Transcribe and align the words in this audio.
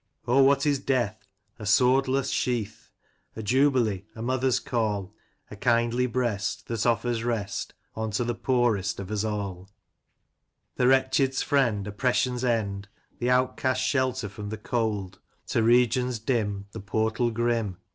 Oh, 0.27 0.41
what 0.41 0.65
is 0.65 0.79
death? 0.79 1.27
A 1.59 1.65
swordless 1.67 2.31
sheath; 2.31 2.89
A 3.35 3.43
jubilee; 3.43 4.03
a 4.15 4.23
mother's 4.23 4.59
call; 4.59 5.13
A 5.51 5.55
kindly 5.55 6.07
breast, 6.07 6.65
That 6.69 6.87
offers 6.87 7.23
rest 7.23 7.75
Unto 7.95 8.23
the 8.23 8.33
poorest 8.33 8.99
of 8.99 9.11
us 9.11 9.23
all; 9.23 9.69
The 10.75 10.87
wretched's 10.87 11.43
friend; 11.43 11.85
Oppression's 11.85 12.43
end; 12.43 12.87
The 13.19 13.29
outcast's 13.29 13.85
shelter 13.85 14.27
from 14.27 14.49
the 14.49 14.57
cold; 14.57 15.19
To 15.49 15.61
regions 15.61 16.17
dim, 16.17 16.65
The 16.71 16.79
portal 16.79 17.29
grim 17.29 17.77